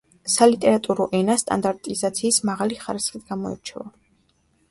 სალიტერატურო 0.35 1.05
ენა 1.17 1.33
სტანდარტიზაციის 1.41 2.41
მაღალი 2.51 2.79
ხარისხით 2.85 3.27
გამოირჩევა. 3.33 3.87